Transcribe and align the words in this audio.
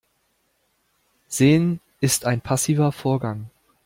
Sehen 1.27 1.79
ist 1.99 2.25
ein 2.25 2.41
passiver 2.41 2.91
Vorgang. 2.91 3.51